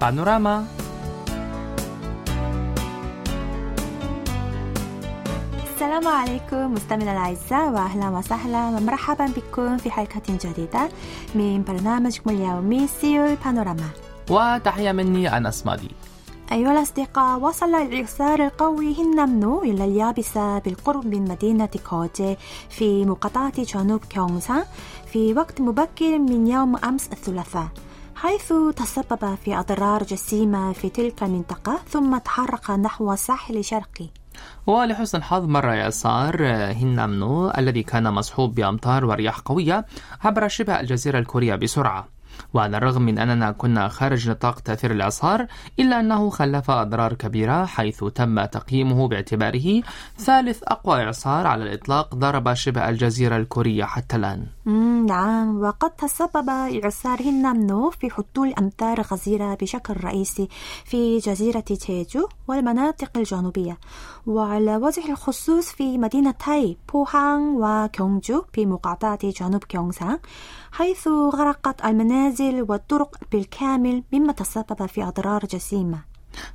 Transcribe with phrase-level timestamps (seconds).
[0.00, 0.64] بانوراما
[5.74, 10.88] السلام عليكم مستمعينا الأعزاء وأهلا وسهلا ومرحبا بكم في حلقة جديدة
[11.34, 13.88] من برنامجكم اليومي سيول بانوراما
[14.30, 15.90] وتحية مني أنس مادي
[16.52, 22.36] أيها الأصدقاء وصل الإعصار القوي هينامنور إلى اليابسة بالقرب من مدينة كوجي
[22.70, 24.64] في مقاطعة جنوب كيونغسانغ
[25.12, 27.68] في وقت مبكر من يوم أمس الثلاثاء
[28.22, 34.08] حيث تسبب في أضرار جسيمة في تلك المنطقة ثم تحرك نحو الساحل الشرقي
[34.66, 39.86] ولحسن الحظ مر إعصار هنامنو الذي كان مصحوب بأمطار ورياح قوية
[40.24, 42.08] عبر شبه الجزيرة الكورية بسرعة.
[42.54, 45.46] وعلى الرغم من أننا كنا خارج نطاق تأثير الإعصار
[45.78, 49.82] إلا أنه خلف أضرار كبيرة حيث تم تقييمه باعتباره
[50.18, 54.46] ثالث أقوى إعصار على الإطلاق ضرب شبه الجزيرة الكورية حتى الآن.
[54.68, 55.60] نعم.
[55.60, 60.48] وقد تسبب إعصار هنامنو في حصول أمطار غزيرة بشكل رئيسي
[60.84, 63.78] في جزيرة تيجو والمناطق الجنوبية.
[64.26, 70.18] وعلى وجه الخصوص في مدينتي بوهان وكيونجو في مقاطعة جنوب كيونسان
[70.72, 76.07] حيث غرقت المنازل والطرق بالكامل مما تسبب في أضرار جسيمة.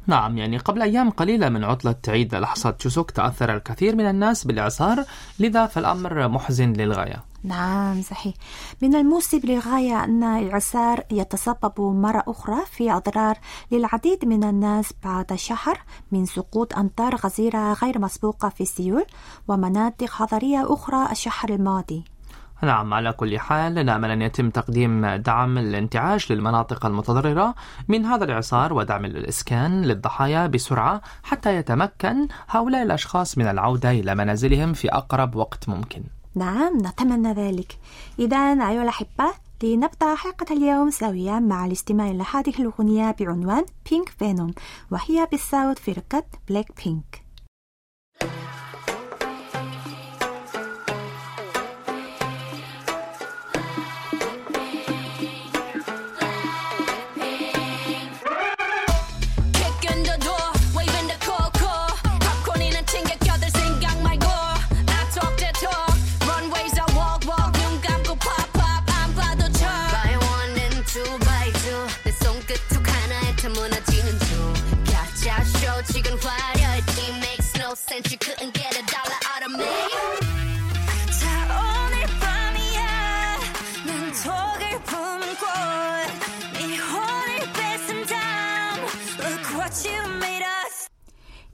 [0.08, 5.04] نعم يعني قبل أيام قليلة من عطلة عيد الأحصى تشوسوك تأثر الكثير من الناس بالإعصار
[5.40, 7.24] لذا فالأمر محزن للغاية.
[7.44, 8.34] نعم صحيح.
[8.82, 13.38] من المؤسف للغاية أن الإعصار يتسبب مرة أخرى في أضرار
[13.72, 15.80] للعديد من الناس بعد شهر
[16.12, 19.06] من سقوط أمطار غزيرة غير مسبوقة في سيول
[19.48, 22.13] ومناطق حضرية أخرى الشهر الماضي.
[22.62, 27.56] نعم على كل حال نأمل أن يتم تقديم دعم الانتعاش للمناطق المتضررة
[27.88, 34.74] من هذا الإعصار ودعم الإسكان للضحايا بسرعة حتى يتمكن هؤلاء الأشخاص من العودة إلى منازلهم
[34.74, 36.04] في أقرب وقت ممكن.
[36.36, 37.78] نعم نتمنى ذلك.
[38.20, 39.26] إذا أيها الأحبة
[39.64, 44.54] لنبدأ حلقة اليوم سويا مع الاستماع إلى هذه الأغنية بعنوان بينك فينوم
[44.92, 47.23] وهي بصوت فرقة بلاك بينك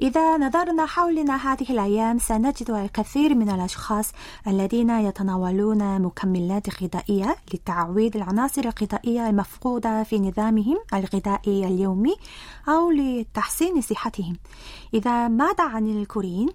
[0.02, 4.12] إذا نظرنا حولنا هذه الأيام سنجد الكثير من الأشخاص
[4.48, 12.16] الذين يتناولون مكملات غذائية لتعويض العناصر الغذائية المفقودة في نظامهم الغذائي اليومي
[12.68, 14.38] أو لتحسين صحتهم
[14.94, 16.50] إذا ماذا عن الكوريين؟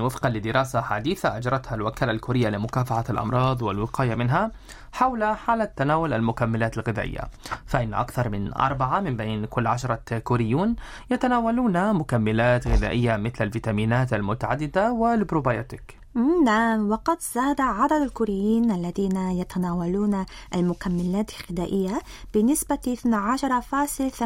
[0.00, 4.50] وفقا لدراسة حديثة أجرتها الوكالة الكورية لمكافحة الأمراض والوقاية منها
[4.92, 7.20] حول حالة تناول المكملات الغذائية.
[7.66, 10.76] فإن أكثر من أربعة من بين كل عشرة كوريون
[11.10, 15.97] يتناولون مكملات غذائية مثل الفيتامينات المتعددة والبروبيوتيك مم،
[16.44, 20.24] نعم وقد زاد عدد الكوريين الذين يتناولون
[20.54, 22.00] المكملات الغذائية
[22.34, 24.22] بنسبة 12.8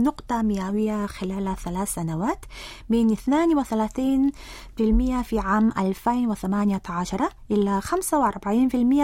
[0.00, 2.44] نقطة مئوية خلال ثلاث سنوات
[2.88, 3.20] من 32%
[5.22, 7.86] في عام 2018 إلى 45%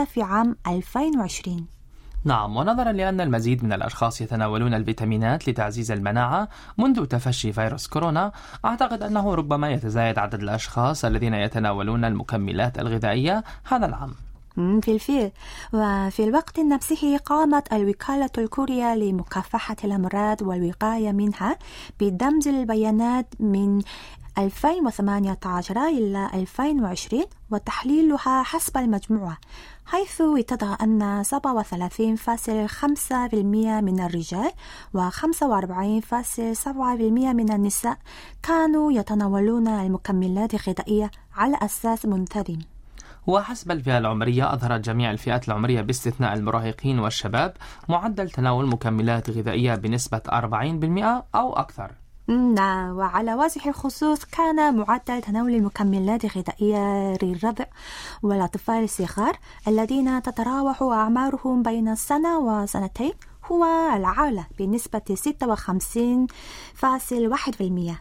[0.05, 1.82] في عام 2020
[2.25, 8.33] نعم ونظرا لأن المزيد من الأشخاص يتناولون الفيتامينات لتعزيز المناعة منذ تفشي فيروس كورونا.
[8.65, 14.15] أعتقد أنه ربما يتزايد عدد الأشخاص الذين يتناولون المكملات الغذائية هذا العام.
[14.55, 15.31] في الفعل
[15.73, 21.59] وفي الوقت نفسه قامت الوكالة الكورية لمكافحة الأمراض والوقاية منها
[22.01, 23.83] بدمج البيانات من
[24.39, 29.39] 2018 إلى 2020 وتحليلها حسب المجموعة
[29.87, 31.33] حيث اتضح أن 37.5%
[33.83, 34.51] من الرجال
[34.95, 35.21] و 45.7%
[37.11, 37.99] من النساء
[38.43, 42.59] كانوا يتناولون المكملات الغذائية على أساس منتظم
[43.27, 47.53] وحسب الفئة العمرية أظهرت جميع الفئات العمرية باستثناء المراهقين والشباب
[47.89, 52.02] معدل تناول مكملات غذائية بنسبة 40% أو أكثر.
[52.33, 57.65] نعم وعلى وجه الخصوص كان معدل تناول المكملات الغذائية للرضع
[58.23, 59.39] والأطفال الصغار
[59.69, 63.13] الذين تتراوح أعمارهم بين السنة وسنتين
[63.45, 63.65] هو
[63.97, 67.97] الأعلى بنسبة 56.1% مم،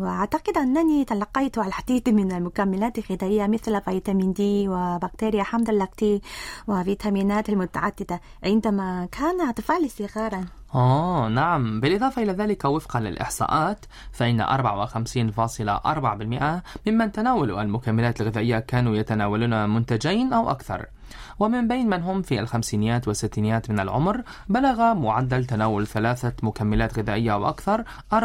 [0.00, 6.22] وأعتقد أنني تلقيت العديد من المكملات الغذائية مثل فيتامين دي وبكتيريا حمض اللاكتيك
[6.66, 10.44] وفيتامينات المتعددة عندما كان أطفالي صغارا.
[10.74, 11.80] آه نعم.
[11.80, 20.50] بالإضافة إلى ذلك وفقا للإحصاءات فإن 54.4% ممن تناولوا المكملات الغذائية كانوا يتناولون منتجين أو
[20.50, 20.86] أكثر.
[21.38, 27.32] ومن بين من هم في الخمسينيات والستينيات من العمر بلغ معدل تناول ثلاثة مكملات غذائية
[27.32, 28.16] أو أكثر 34.2%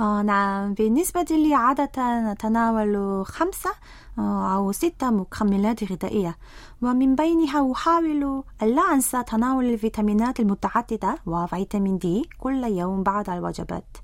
[0.00, 0.74] آه نعم.
[0.74, 1.90] بالنسبة لي عادة
[2.32, 3.70] نتناول خمسة
[4.18, 6.36] آه، أو ستة مكملات غذائية.
[6.82, 13.96] ومن بينها أحاول ألا أنسى تناول الفيتامينات المتعددة وفيتامين دي كل يوم بعد الوجبات.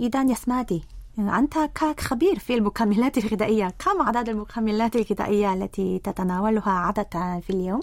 [0.00, 0.84] إذا يا سمادي
[1.18, 7.80] أنت كخبير في المكملات الغذائية كم عدد المكملات الغذائية التي تتناولها عادة في اليوم؟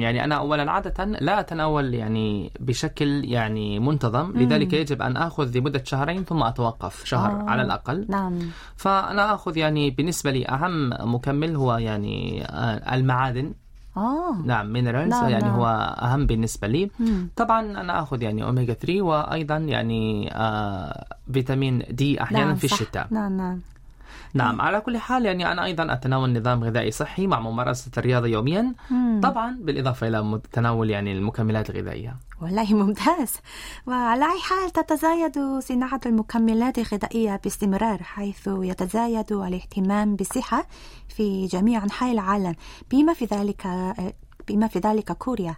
[0.00, 5.82] يعني أنا أولا عادة لا أتناول يعني بشكل يعني منتظم لذلك يجب أن آخذ لمدة
[5.84, 7.50] شهرين ثم أتوقف شهر آه.
[7.50, 8.38] على الأقل نعم
[8.76, 13.54] فأنا أخذ يعني بالنسبة لي أهم مكمل هو يعني آه، المعادن
[13.96, 15.54] آه نعم minerals نعم، يعني نعم.
[15.54, 15.66] هو
[16.02, 17.28] أهم بالنسبة لي مم.
[17.36, 22.64] طبعا أنا أخذ يعني أوميجا 3 وأيضا يعني آه فيتامين دي أحيانا نعم في.
[22.64, 23.60] الشتاء نعم نعم
[24.34, 28.74] نعم على كل حال يعني أنا أيضا أتناول نظام غذائي صحي مع ممارسة الرياضة يوميا.
[28.90, 29.20] مم.
[29.22, 32.16] طبعا بالإضافة إلى تناول يعني المكملات الغذائية.
[32.42, 33.32] والله ممتاز.
[33.86, 40.66] وعلى أي حال تتزايد صناعة المكملات الغذائية باستمرار حيث يتزايد الاهتمام بالصحة
[41.08, 42.54] في جميع أنحاء العالم
[42.90, 43.66] بما في ذلك
[44.48, 45.56] بما في ذلك كوريا.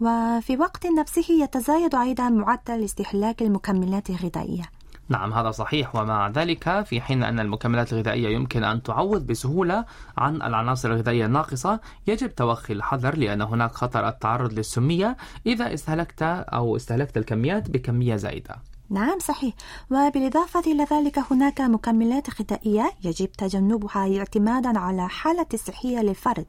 [0.00, 4.64] وفي وقت نفسه يتزايد أيضا معدل استهلاك المكملات الغذائية.
[5.08, 5.96] نعم هذا صحيح.
[5.96, 9.84] ومع ذلك في حين أن المكملات الغذائية يمكن أن تعوض بسهولة
[10.18, 15.16] عن العناصر الغذائية الناقصة يجب توخي الحذر لأن هناك خطر التعرض للسمية
[15.46, 18.56] إذا استهلكت أو استهلكت الكميات بكمية زائدة.
[18.90, 19.54] نعم صحيح.
[19.90, 26.46] وبالإضافة إلى ذلك هناك مكملات غذائية يجب تجنبها اعتمادا على حالة الصحية للفرد.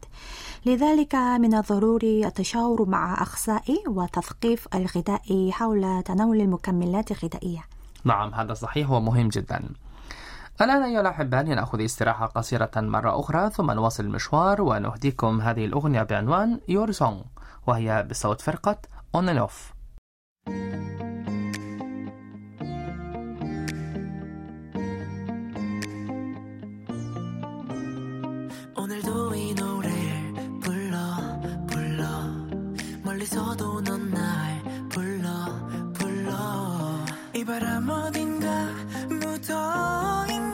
[0.65, 7.78] لذلك من الضروري التشاور مع أخصائي وتثقيف الغذائي حول تناول المكملات الغذائية.
[8.04, 9.68] نعم هذا صحيح ومهم جدا
[10.60, 16.60] الآن أيها الأحباء لنأخذ استراحة قصيرة مرة أخرى ثم نواصل المشوار ونهديكم هذه الأغنية بعنوان
[16.70, 17.26] Your Song
[17.66, 18.78] وهي بصوت فرقة
[19.16, 19.74] On and Off
[28.76, 30.98] 오늘도 이 노래를 불러
[31.66, 32.04] 불러
[33.04, 34.07] 멀리서도 넌
[37.49, 38.47] 바람 어딘가
[39.09, 40.53] 묻어있는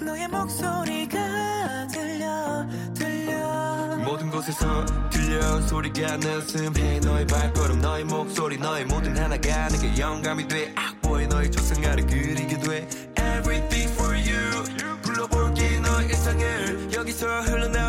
[0.00, 3.96] 너의 목소리가 들려 들려.
[3.98, 10.72] 모든 곳에서 들려 소리가 느슨해 너의 발걸음 너의 목소리 너의 모든 하나가 내게 영감이 돼.
[10.74, 12.88] 악보에 너의 조상아를 그리게 돼.
[13.18, 14.64] Everything for you.
[15.02, 16.92] 불러볼게 너의 일상을.
[16.94, 17.81] 여기서 흘러나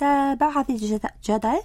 [0.00, 1.60] بعد بعض الجد- جدل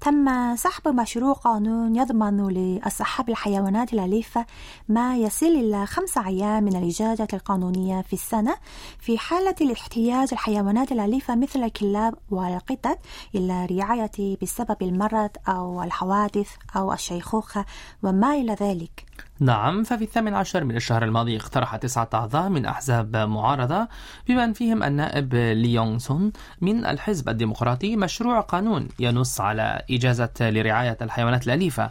[0.00, 4.46] تم سحب مشروع قانون يضمن لأصحاب الحيوانات الأليفة
[4.88, 8.54] ما يصل إلى خمسة أيام من الإجازة القانونية في السنة.
[9.00, 12.98] في حالة الاحتياج الحيوانات الأليفة مثل الكلاب والقطط
[13.34, 17.64] إلى رعاية بسبب المرض أو الحوادث أو الشيخوخة
[18.02, 19.07] وما إلى ذلك.
[19.40, 23.88] نعم ففي الثامن عشر من الشهر الماضي اقترح تسعة أعضاء من أحزاب معارضة
[24.28, 30.98] بمن فيهم النائب لي يونغ سون من الحزب الديمقراطي مشروع قانون ينص على إجازة لرعاية
[31.02, 31.90] الحيوانات الأليفة.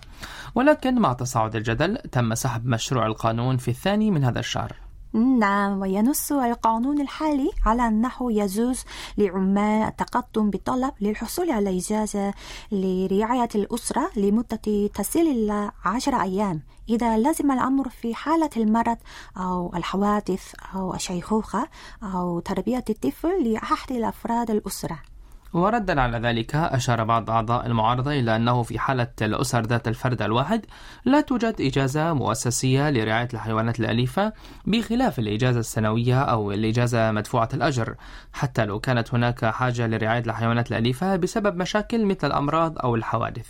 [0.55, 4.87] ولكن مع تصاعد الجدل تم سحب مشروع القانون في الثاني من هذا الشهر.
[5.14, 8.84] نعم وينص القانون الحالي على أنه يجوز
[9.18, 12.34] لعمال التقدم بالطلب للحصول على إجازة
[12.72, 16.62] لرعاية الأسرة لمدة تصل إلى عشر أيام.
[16.90, 18.98] إذا لزم الأمر في حالة المرض
[19.38, 21.68] أو الحوادث أو الشيخوخة
[22.04, 25.00] أو تربية الطفل لأحد الأفراد الأسرة.
[25.54, 30.66] وردا على ذلك أشار بعض أعضاء المعارضة إلى أنه في حالة الأسر ذات الفرد الواحد
[31.06, 34.34] لا توجد إجازة مؤسسية لرعاية الحيوانات الأليفة
[34.66, 37.96] بخلاف الإجازة السنوية أو الإجازة مدفوعة الأجر.
[38.34, 43.48] حتى لو كانت هناك حاجة لرعاية الحيوانات الأليفة بسبب مشاكل مثل الأمراض أو الحوادث.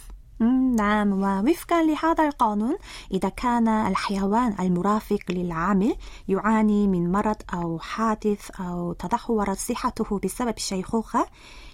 [0.75, 2.77] نعم ووفقا لهذا القانون
[3.11, 5.95] إذا كان الحيوان المرافق للعامل
[6.27, 11.27] يعاني من مرض أو حادث أو تدهورت صحته بسبب الشيخوخة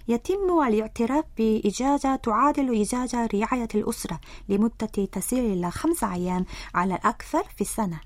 [0.07, 4.19] يتم الاعتراف بإجازة تعادل إجازة رعاية الأسرة
[4.49, 6.45] لمدة تصل إلى خمسة أيام
[6.75, 7.99] على الأكثر في السنة.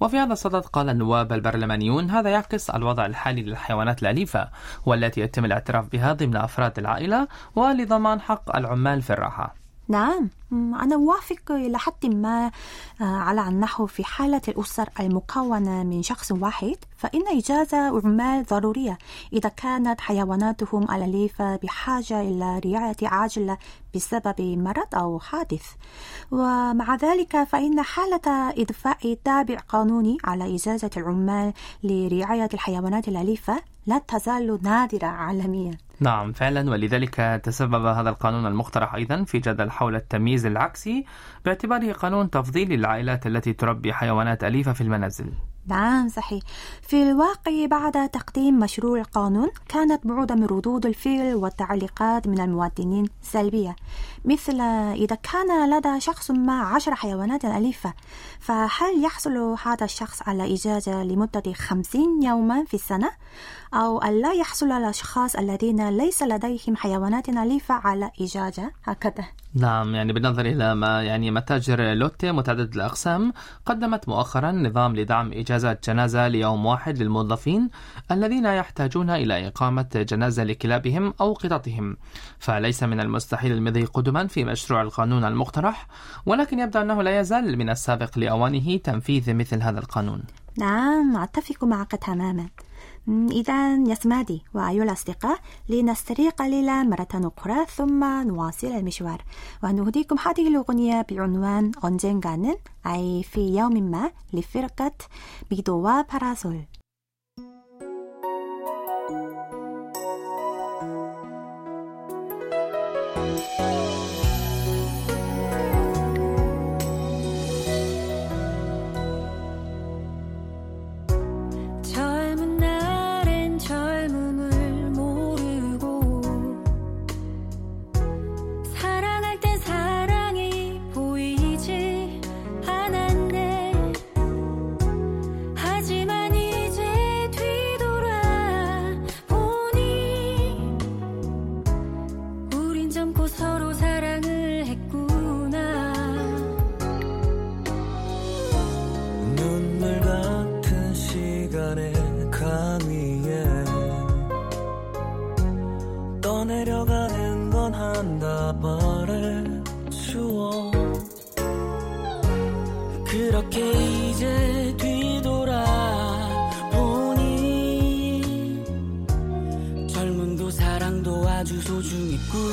[0.00, 4.48] وفي هذا الصدد قال النواب البرلمانيون هذا يعكس الوضع الحالي للحيوانات الأليفة
[4.86, 9.63] والتي يتم الاعتراف بها ضمن أفراد العائلة ولضمان حق العمال في الراحة.
[9.88, 10.28] نعم.
[10.52, 12.50] أنا أوافق إلى حد ما
[13.00, 18.98] آه، على أنه في حالة الأسر المكونة من شخص واحد فإن إجازة عمال ضرورية.
[19.32, 23.58] إذا كانت حيواناتهم الأليفة بحاجة إلى رعاية عاجلة
[23.94, 25.66] بسبب مرض أو حادث.
[26.30, 34.58] ومع ذلك فإن حالة إضفاء تابع قانوني على إجازة العمال لرعاية الحيوانات الأليفة لا تزال
[34.62, 35.83] نادرة عالميا.
[36.00, 36.70] نعم فعلا.
[36.70, 41.04] ولذلك تسبب هذا القانون المقترح أيضا في جدل حول التمييز العكسي
[41.44, 45.32] باعتباره قانون تفضيلي للعائلات التي تربي حيوانات أليفة في المنازل.
[45.66, 46.42] نعم صحيح.
[46.82, 53.76] في الواقع بعد تقديم مشروع القانون كانت معظم ردود الفعل والتعليقات من المواطنين سلبية
[54.24, 57.94] مثل إذا كان لدى شخص ما عشر حيوانات أليفة
[58.40, 63.10] فهل يحصل هذا الشخص على إجازة لمدة خمسين يوما في السنة؟
[63.74, 69.43] أو ألا يحصل الأشخاص الذين ليس لديهم حيوانات أليفة على إجازة؟ هكذا.
[69.54, 73.32] نعم يعني بالنظر إلى ما يعني متاجر لوتي متعددة الأقسام
[73.66, 77.70] قدمت مؤخرا نظام لدعم إجازات جنازة ليوم واحد للموظفين
[78.10, 81.96] الذين يحتاجون إلى إقامة جنازة لكلابهم أو قططهم.
[82.38, 85.86] فليس من المستحيل المضي قدما في مشروع القانون المقترح
[86.26, 90.22] ولكن يبدو أنه لا يزال من السابق لأوانه تنفيذ مثل هذا القانون.
[90.58, 92.48] نعم أتفق معك تماما.
[93.08, 99.22] إذا يسمادي وأيها الأصدقاء لنستريح قليلا مرة أخرى ثم نواصل المشوار.
[99.62, 102.56] ونهديكم هذه الأغنية بعنوان 언젠가는
[102.86, 104.92] أي في يوم ما لفرقة
[105.52, 106.64] ميدو와 باراسول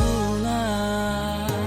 [0.01, 1.60] 走了。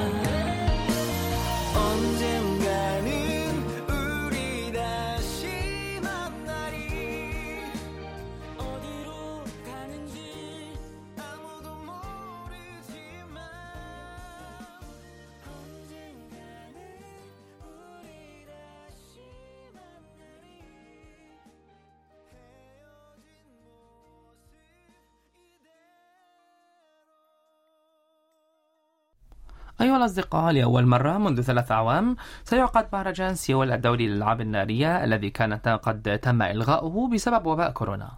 [29.80, 35.54] أيها الأصدقاء لأول مرة منذ ثلاث أعوام سيعقد مهرجان سيول الدولي للألعاب النارية الذي كان
[35.54, 38.10] قد تم إلغاؤه بسبب وباء كورونا.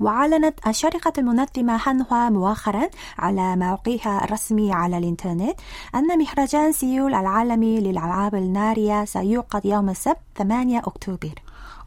[0.00, 5.60] وأعلنت الشركة المنظمة هانهوا مؤخرا على موقعها الرسمي على الإنترنت
[5.94, 11.34] أن مهرجان سيول العالمي للألعاب النارية سيعقد يوم السبت 8 أكتوبر.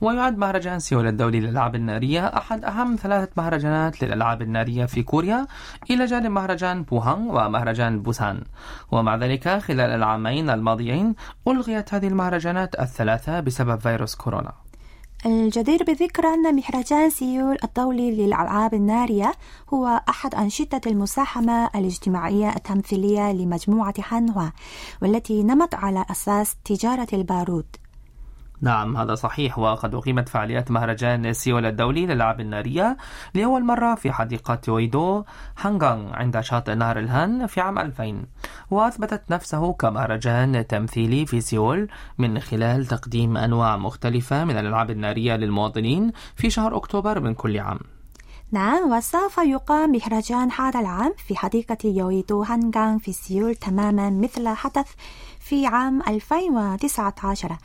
[0.04, 5.48] ويعد مهرجان سيول الدولي للألعاب النارية أحد أهم ثلاثة مهرجانات للألعاب النارية في كوريا
[5.90, 8.44] إلى جانب مهرجان بوهانغ ومهرجان بوسان.
[8.92, 11.16] ومع ذلك خلال العامين الماضيين
[11.48, 14.54] ألغيت هذه المهرجانات الثلاثة بسبب فيروس كورونا.
[15.26, 19.32] الجدير بالذكر أن مهرجان سيول الدولي للألعاب النارية
[19.74, 24.50] هو أحد أنشطة المساهمة الاجتماعية التمثيلية لمجموعة هانهوا
[25.02, 27.66] والتي نمت على أساس تجارة البارود.
[28.64, 29.60] نعم هذا صحيح.
[29.60, 32.98] وقد أقيمت فعاليات مهرجان سيول الدولي للألعاب النارية
[33.34, 35.24] لأول مرة في حديقة يويدو
[35.60, 38.26] هانغانغ عند شاطئ نهر الهان في عام 2000
[38.72, 46.12] وأثبتت نفسه كمهرجان تمثيلي في سيول من خلال تقديم أنواع مختلفة من الألعاب النارية للمواطنين
[46.36, 47.80] في شهر أكتوبر من كل عام.
[48.54, 54.88] نعم وسوف يقام مهرجان هذا العام في حديقة يويدو هانغانغ في سيول تماما مثل حدث
[55.40, 57.58] في عام 2019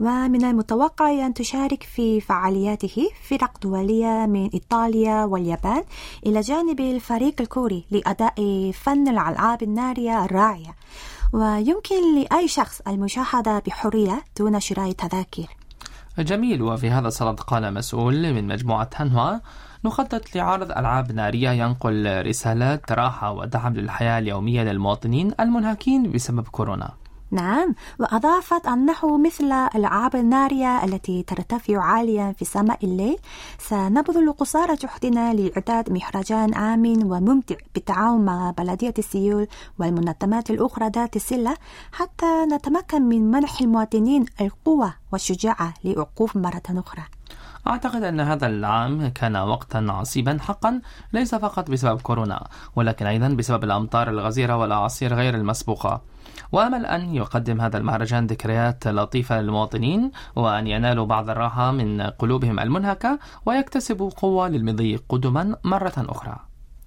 [0.00, 5.82] ومن المتوقع أن تشارك في فعالياته فرق دولية من إيطاليا واليابان
[6.26, 10.74] إلى جانب الفريق الكوري لأداء فن الألعاب النارية الراعية.
[11.32, 15.46] ويمكن لأي شخص المشاهدة بحرية دون شراء تذاكر.
[16.18, 19.38] جميل وفي هذا الصدد قال مسؤول من مجموعة هانوا
[19.84, 26.90] نخطط لعرض ألعاب نارية ينقل رسالات راحة ودعم للحياة اليومية للمواطنين المنهكين بسبب كورونا.
[27.30, 33.16] نعم وأضافت أنه مثل الألعاب النارية التي ترتفع عاليا في سماء الليل
[33.58, 39.46] سنبذل قصارى جهدنا لإعداد مهرجان آمن وممتع بالتعاون مع بلدية سيول
[39.78, 41.56] والمنظمات الأخرى ذات الصلة
[41.92, 47.02] حتى نتمكن من منح المواطنين القوة والشجاعة لوقوف مرة أخرى.
[47.68, 50.80] أعتقد أن هذا العام كان وقتا عصيبا حقا
[51.12, 56.02] ليس فقط بسبب كورونا ولكن أيضا بسبب الأمطار الغزيرة والأعاصير غير المسبوقة.
[56.52, 63.18] وأمل أن يقدم هذا المهرجان ذكريات لطيفة للمواطنين وأن ينالوا بعض الراحة من قلوبهم المنهكة
[63.46, 66.36] ويكتسبوا قوة للمضي قدما مرة أخرى.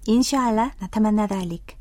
[0.08, 1.76] إن شاء الله نتمنى ذلك.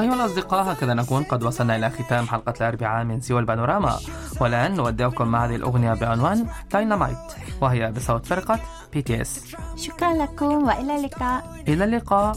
[0.00, 3.98] أيها الأصدقاء هكذا نكون قد وصلنا إلى ختام حلقة الأربعاء من سيول بانوراما
[4.40, 7.16] والآن نودعكم مع هذه الأغنية بعنوان داينامايت
[7.60, 8.60] وهي بصوت فرقة
[8.92, 9.44] BTS
[9.76, 12.36] شكرا لكم وإلى اللقاء إلى اللقاء.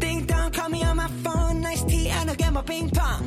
[0.00, 1.60] Ding dong, call me on my phone.
[1.62, 3.22] Nice tea and I'll get my ping pong.